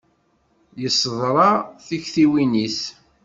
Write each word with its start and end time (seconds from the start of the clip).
Yesseḍra 0.81 1.49
tiktiwin-is. 1.85 2.79